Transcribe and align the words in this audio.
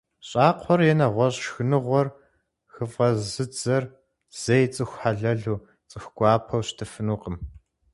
ЩӀакхъуэр 0.27 0.81
е 0.91 0.93
нэгъуэщӀ 0.99 1.39
шхыныгъуэр 1.45 2.07
хыфӀэзыдзэр 2.73 3.83
зэи 4.39 4.65
цӀыху 4.73 4.97
хьэлэлу, 4.99 5.63
цӀыху 5.89 6.13
гуапэу 6.17 6.65
щытыфынукъым. 6.67 7.35